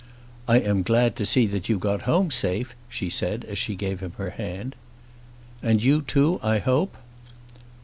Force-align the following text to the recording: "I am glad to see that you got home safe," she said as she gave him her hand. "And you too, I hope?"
"I 0.47 0.57
am 0.57 0.81
glad 0.81 1.15
to 1.17 1.27
see 1.27 1.45
that 1.45 1.69
you 1.69 1.77
got 1.77 2.01
home 2.09 2.31
safe," 2.31 2.75
she 2.89 3.07
said 3.07 3.45
as 3.45 3.59
she 3.59 3.75
gave 3.75 3.99
him 3.99 4.13
her 4.17 4.31
hand. 4.31 4.75
"And 5.61 5.83
you 5.83 6.01
too, 6.01 6.39
I 6.41 6.57
hope?" 6.57 6.97